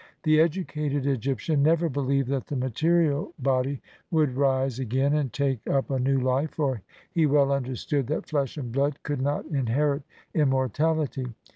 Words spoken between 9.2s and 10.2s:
not inherit